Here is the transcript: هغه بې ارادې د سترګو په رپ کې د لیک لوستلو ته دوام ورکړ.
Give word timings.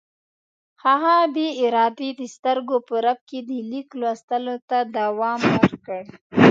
هغه 0.83 1.15
بې 1.35 1.47
ارادې 1.65 2.09
د 2.19 2.21
سترګو 2.35 2.77
په 2.87 2.95
رپ 3.05 3.19
کې 3.29 3.39
د 3.49 3.51
لیک 3.71 3.89
لوستلو 4.01 4.55
ته 4.69 4.77
دوام 4.97 5.39
ورکړ. 5.57 6.01